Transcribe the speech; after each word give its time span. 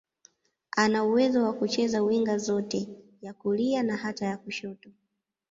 Ana 0.77 1.03
uwezo 1.03 1.43
wa 1.43 1.53
kucheza 1.53 2.01
winga 2.03 2.37
zote, 2.37 2.87
ya 3.21 3.33
kulia 3.33 3.83
na 3.83 3.97
hata 3.97 4.25
ya 4.25 4.37
kushoto. 4.37 4.89